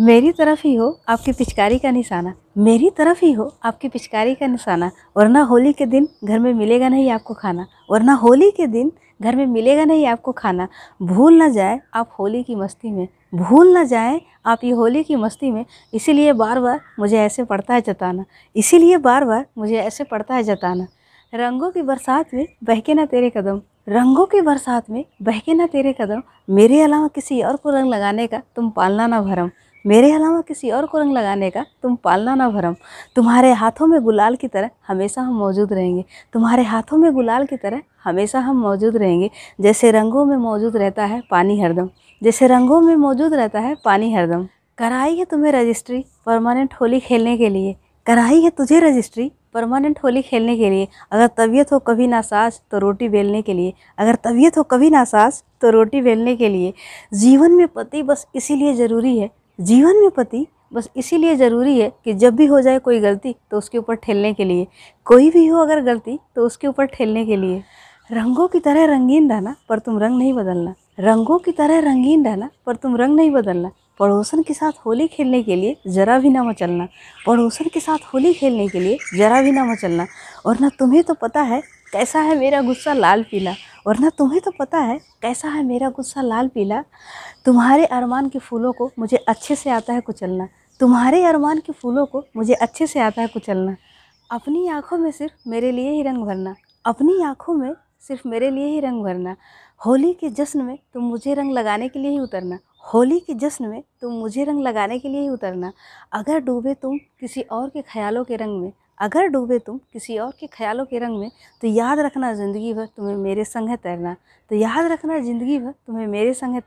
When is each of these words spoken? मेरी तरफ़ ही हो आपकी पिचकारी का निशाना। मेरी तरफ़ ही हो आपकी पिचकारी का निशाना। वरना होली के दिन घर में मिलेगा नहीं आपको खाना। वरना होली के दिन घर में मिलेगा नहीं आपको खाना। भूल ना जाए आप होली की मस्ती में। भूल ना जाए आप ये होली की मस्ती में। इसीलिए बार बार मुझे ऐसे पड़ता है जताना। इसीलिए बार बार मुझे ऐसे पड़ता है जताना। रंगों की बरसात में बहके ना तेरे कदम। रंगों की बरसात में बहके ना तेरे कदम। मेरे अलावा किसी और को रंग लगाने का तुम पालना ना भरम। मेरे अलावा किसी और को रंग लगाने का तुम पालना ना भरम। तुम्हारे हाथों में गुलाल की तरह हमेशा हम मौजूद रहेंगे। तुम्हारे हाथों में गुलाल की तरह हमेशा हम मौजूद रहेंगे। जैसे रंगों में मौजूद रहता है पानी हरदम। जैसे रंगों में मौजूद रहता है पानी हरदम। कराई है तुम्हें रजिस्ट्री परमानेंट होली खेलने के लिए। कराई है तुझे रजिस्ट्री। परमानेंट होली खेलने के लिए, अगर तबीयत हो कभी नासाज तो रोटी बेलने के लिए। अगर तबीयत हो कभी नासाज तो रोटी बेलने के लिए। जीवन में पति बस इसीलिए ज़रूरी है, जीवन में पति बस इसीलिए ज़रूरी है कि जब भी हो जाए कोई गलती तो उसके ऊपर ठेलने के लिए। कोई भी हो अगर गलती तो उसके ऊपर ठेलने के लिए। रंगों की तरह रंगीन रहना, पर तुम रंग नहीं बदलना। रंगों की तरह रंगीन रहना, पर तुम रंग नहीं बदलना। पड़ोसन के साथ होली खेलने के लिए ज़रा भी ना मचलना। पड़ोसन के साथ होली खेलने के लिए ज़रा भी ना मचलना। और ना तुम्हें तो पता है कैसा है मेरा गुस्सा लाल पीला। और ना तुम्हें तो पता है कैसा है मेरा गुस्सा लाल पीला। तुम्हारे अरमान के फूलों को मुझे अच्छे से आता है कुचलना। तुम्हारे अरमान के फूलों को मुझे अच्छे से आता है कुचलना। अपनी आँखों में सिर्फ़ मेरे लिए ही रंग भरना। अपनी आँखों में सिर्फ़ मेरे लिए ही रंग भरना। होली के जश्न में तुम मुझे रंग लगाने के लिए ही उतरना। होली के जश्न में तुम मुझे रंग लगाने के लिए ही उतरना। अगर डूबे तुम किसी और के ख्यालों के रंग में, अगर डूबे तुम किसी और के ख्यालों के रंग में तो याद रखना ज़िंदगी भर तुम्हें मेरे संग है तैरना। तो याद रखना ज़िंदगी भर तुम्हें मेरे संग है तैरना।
मेरी 0.00 0.32
तरफ़ 0.32 0.60
ही 0.64 0.74
हो 0.74 1.00
आपकी 1.08 1.32
पिचकारी 1.32 1.78
का 1.78 1.90
निशाना। 1.90 2.34
मेरी 2.58 2.90
तरफ़ 2.90 3.24
ही 3.24 3.32
हो 3.32 3.54
आपकी 3.64 3.88
पिचकारी 3.88 4.34
का 4.34 4.46
निशाना। 4.46 4.90
वरना 5.16 5.42
होली 5.42 5.72
के 5.72 5.86
दिन 5.86 6.08
घर 6.24 6.38
में 6.38 6.54
मिलेगा 6.54 6.88
नहीं 6.88 7.10
आपको 7.10 7.34
खाना। 7.34 7.66
वरना 7.90 8.12
होली 8.12 8.50
के 8.50 8.66
दिन 8.66 8.92
घर 9.22 9.36
में 9.36 9.46
मिलेगा 9.46 9.84
नहीं 9.84 10.06
आपको 10.06 10.32
खाना। 10.32 10.68
भूल 11.02 11.34
ना 11.34 11.48
जाए 11.48 11.80
आप 11.94 12.10
होली 12.18 12.42
की 12.42 12.54
मस्ती 12.54 12.90
में। 12.90 13.08
भूल 13.34 13.72
ना 13.72 13.84
जाए 13.84 14.20
आप 14.46 14.64
ये 14.64 14.70
होली 14.70 15.04
की 15.04 15.16
मस्ती 15.16 15.50
में। 15.50 15.64
इसीलिए 15.94 16.32
बार 16.32 16.60
बार 16.60 16.80
मुझे 16.98 17.18
ऐसे 17.18 17.44
पड़ता 17.44 17.74
है 17.74 17.80
जताना। 17.80 18.24
इसीलिए 18.56 18.96
बार 18.96 19.24
बार 19.24 19.46
मुझे 19.58 19.76
ऐसे 19.76 20.04
पड़ता 20.04 20.34
है 20.34 20.42
जताना। 20.42 20.86
रंगों 21.34 21.70
की 21.70 21.82
बरसात 21.82 22.34
में 22.34 22.46
बहके 22.64 22.94
ना 22.94 23.06
तेरे 23.06 23.30
कदम। 23.30 23.60
रंगों 23.88 24.26
की 24.26 24.40
बरसात 24.40 24.90
में 24.90 25.04
बहके 25.22 25.54
ना 25.54 25.66
तेरे 25.66 25.94
कदम। 26.00 26.22
मेरे 26.50 26.80
अलावा 26.80 27.08
किसी 27.08 27.42
और 27.42 27.56
को 27.56 27.70
रंग 27.70 27.90
लगाने 27.90 28.26
का 28.26 28.42
तुम 28.56 28.70
पालना 28.70 29.06
ना 29.06 29.20
भरम। 29.20 29.50
मेरे 29.86 30.12
अलावा 30.12 30.40
किसी 30.40 30.70
और 30.70 30.86
को 30.86 30.98
रंग 30.98 31.12
लगाने 31.12 31.50
का 31.50 31.64
तुम 31.82 31.96
पालना 31.96 32.34
ना 32.34 32.48
भरम। 32.50 32.74
तुम्हारे 33.16 33.52
हाथों 33.52 33.86
में 33.86 34.00
गुलाल 34.02 34.36
की 34.36 34.48
तरह 34.48 34.70
हमेशा 34.88 35.22
हम 35.22 35.34
मौजूद 35.34 35.72
रहेंगे। 35.72 36.04
तुम्हारे 36.32 36.62
हाथों 36.62 36.96
में 36.96 37.12
गुलाल 37.12 37.46
की 37.46 37.56
तरह 37.56 37.82
हमेशा 38.04 38.38
हम 38.38 38.56
मौजूद 38.56 38.96
रहेंगे। 38.96 39.30
जैसे 39.60 39.90
रंगों 39.90 40.24
में 40.24 40.36
मौजूद 40.36 40.76
रहता 40.76 41.04
है 41.04 41.22
पानी 41.30 41.60
हरदम। 41.60 41.88
जैसे 42.22 42.46
रंगों 42.46 42.80
में 42.80 42.96
मौजूद 42.96 43.34
रहता 43.34 43.60
है 43.60 43.76
पानी 43.84 44.12
हरदम। 44.14 44.48
कराई 44.78 45.16
है 45.16 45.24
तुम्हें 45.24 45.52
रजिस्ट्री 45.52 46.04
परमानेंट 46.26 46.74
होली 46.74 47.00
खेलने 47.00 47.36
के 47.38 47.48
लिए। 47.48 47.76
कराई 48.06 48.40
है 48.40 48.50
तुझे 48.50 48.80
रजिस्ट्री। 48.80 49.32
परमानेंट 49.56 49.98
होली 50.04 50.22
खेलने 50.22 50.56
के 50.56 50.70
लिए, 50.70 50.88
अगर 51.12 51.26
तबीयत 51.38 51.72
हो 51.72 51.78
कभी 51.80 52.06
नासाज 52.06 52.60
तो 52.70 52.78
रोटी 52.78 53.08
बेलने 53.08 53.40
के 53.42 53.54
लिए। 53.54 53.72
अगर 53.98 54.14
तबीयत 54.24 54.58
हो 54.58 54.62
कभी 54.64 54.90
नासाज 54.90 55.42
तो 55.60 55.70
रोटी 55.70 56.00
बेलने 56.02 56.34
के 56.36 56.48
लिए। 56.48 56.72
जीवन 57.14 57.52
में 57.52 57.66
पति 57.68 58.02
बस 58.02 58.26
इसीलिए 58.36 58.74
ज़रूरी 58.74 59.18
है, 59.18 59.30
जीवन 59.58 59.96
में 59.96 60.10
पति 60.10 60.46
बस 60.74 60.88
इसीलिए 60.96 61.34
ज़रूरी 61.36 61.78
है 61.80 61.90
कि 62.04 62.12
जब 62.14 62.34
भी 62.36 62.46
हो 62.46 62.60
जाए 62.60 62.78
कोई 62.78 62.98
गलती 63.00 63.34
तो 63.50 63.58
उसके 63.58 63.78
ऊपर 63.78 63.94
ठेलने 63.96 64.32
के 64.34 64.44
लिए। 64.44 64.66
कोई 65.06 65.30
भी 65.30 65.46
हो 65.46 65.60
अगर 65.60 65.80
गलती 65.82 66.18
तो 66.36 66.46
उसके 66.46 66.66
ऊपर 66.66 66.86
ठेलने 66.86 67.24
के 67.26 67.36
लिए। 67.36 67.62
रंगों 68.10 68.46
की 68.48 68.60
तरह 68.60 68.84
रंगीन 68.86 69.30
रहना, 69.30 69.54
पर 69.68 69.78
तुम 69.78 69.98
रंग 69.98 70.18
नहीं 70.18 70.32
बदलना। 70.32 70.74
रंगों 71.00 71.38
की 71.38 71.52
तरह 71.52 71.78
रंगीन 71.80 72.24
रहना, 72.26 72.50
पर 72.66 72.76
तुम 72.76 72.96
रंग 72.96 73.16
नहीं 73.16 73.30
बदलना। 73.30 73.70
पड़ोसन 74.00 74.42
के 74.42 74.54
साथ 74.54 74.72
होली 74.86 75.08
खेलने 75.08 75.42
के 75.42 75.56
लिए 75.56 75.76
ज़रा 75.86 76.18
भी 76.18 76.28
ना 76.28 76.44
मचलना। 76.44 76.88
पड़ोसन 77.26 77.64
के 77.64 77.80
साथ 77.80 77.98
होली 77.98 78.34
खेलने 78.34 78.68
के 78.68 78.80
लिए 78.80 78.98
ज़रा 79.14 79.42
भी 79.42 79.52
ना 79.52 79.64
मचलना। 79.64 80.06
और 80.46 80.60
ना 80.60 80.68
तुम्हें 80.68 81.02
तो 81.02 81.14
पता 81.14 81.42
है 81.42 81.62
कैसा 81.92 82.20
है 82.20 82.38
मेरा 82.38 82.62
गुस्सा 82.62 82.92
लाल 82.92 83.22
पीला। 83.22 83.54
और 83.86 83.98
ना 83.98 84.08
तुम्हें 84.08 84.40
तो 84.40 84.50
पता 84.50 84.78
है 84.78 84.98
कैसा 85.22 85.48
है 85.48 85.64
मेरा 85.64 85.90
गुस्सा 85.90 86.22
लाल 86.22 86.48
पीला। 86.48 86.84
तुम्हारे 87.44 87.86
अरमान 87.86 88.28
के 88.28 88.38
फूलों 88.38 88.72
को 88.72 88.90
मुझे 88.98 89.16
अच्छे 89.16 89.56
से 89.56 89.70
आता 89.70 89.92
है 89.92 90.00
कुचलना। 90.00 90.48
तुम्हारे 90.80 91.24
अरमान 91.24 91.58
के 91.58 91.72
फूलों 91.72 92.06
को 92.06 92.24
मुझे 92.36 92.54
अच्छे 92.54 92.86
से 92.86 93.00
आता 93.00 93.22
है 93.22 93.28
कुचलना। 93.28 93.76
अपनी 94.30 94.68
आँखों 94.68 94.98
में 94.98 95.10
सिर्फ़ 95.10 95.48
मेरे 95.48 95.72
लिए 95.72 95.90
ही 95.90 96.02
रंग 96.02 96.24
भरना। 96.24 96.54
अपनी 96.84 97.22
आँखों 97.22 97.54
में 97.54 97.74
सिर्फ़ 98.00 98.28
मेरे 98.28 98.50
लिए 98.50 98.66
ही 98.66 98.80
रंग 98.80 99.02
भरना। 99.04 99.36
होली 99.86 100.12
के 100.12 100.30
जश्न 100.30 100.62
में 100.62 100.78
तुम 100.94 101.02
मुझे 101.02 101.34
रंग 101.34 101.52
लगाने 101.52 101.88
के 101.88 101.98
लिए 101.98 102.10
ही 102.10 102.18
उतरना। 102.18 102.58
होली 102.86 103.18
के 103.20 103.34
जश्न 103.34 103.64
में 103.64 103.82
तुम 104.00 104.12
मुझे 104.12 104.44
रंग 104.44 104.62
लगाने 104.62 104.98
के 104.98 105.08
लिए 105.08 105.20
ही 105.20 105.28
उतरना। 105.28 105.72
अगर 106.12 106.38
डूबे 106.40 106.74
तुम 106.74 106.98
किसी 107.20 107.40
और 107.42 107.68
के 107.68 107.82
ख्यालों 107.82 108.24
के 108.24 108.36
रंग 108.36 108.60
में, 108.60 108.72
अगर 108.98 109.26
डूबे 109.28 109.58
तुम 109.58 109.78
किसी 109.92 110.18
और 110.18 110.30
के 110.40 110.46
ख्यालों 110.46 110.84
के 110.84 110.98
रंग 110.98 111.18
में 111.18 111.30
तो 111.62 111.68
याद 111.68 111.98
रखना 111.98 112.32
ज़िंदगी 112.34 112.72
भर 112.74 112.86
तुम्हें 112.86 113.16
मेरे 113.16 113.44
संग 113.44 113.68
है 113.68 113.76
तैरना। 113.76 114.14
तो 114.50 114.56
याद 114.56 114.90
रखना 114.92 115.18
ज़िंदगी 115.18 115.58
भर 115.58 115.72
तुम्हें 115.86 116.06
मेरे 116.06 116.34
संग 116.34 116.54
है 116.54 116.60
तैरना। 116.60 116.64